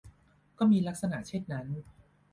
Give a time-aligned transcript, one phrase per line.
[0.57, 1.67] ก็มีลักษณะเช่นนั้น